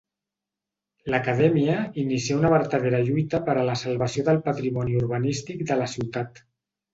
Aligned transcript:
L’Acadèmia 1.13 1.75
inicià 2.03 2.37
una 2.37 2.51
vertadera 2.53 3.01
lluita 3.09 3.41
per 3.51 3.55
a 3.57 3.67
la 3.69 3.77
salvació 3.83 4.25
del 4.31 4.41
patrimoni 4.49 4.97
urbanístic 5.03 5.63
de 5.73 5.79
la 5.85 5.91
ciutat. 5.95 6.43